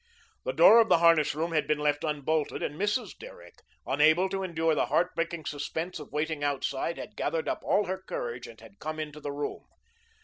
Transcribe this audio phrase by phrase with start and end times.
[0.45, 3.15] The door of the harness room had been left unbolted and Mrs.
[3.15, 7.85] Derrick, unable to endure the heart breaking suspense of waiting outside, had gathered up all
[7.85, 9.63] her courage and had come into the room.